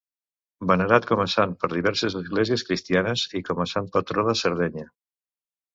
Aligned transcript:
Venerat 0.71 1.05
com 1.11 1.21
a 1.25 1.27
sant 1.33 1.53
per 1.65 1.69
diverses 1.75 2.15
esglésies 2.23 2.67
cristianes 2.71 3.27
i 3.43 3.47
com 3.53 3.63
a 3.63 3.69
sant 3.75 3.95
patró 3.99 4.29
de 4.31 4.39
Sardenya. 4.45 4.93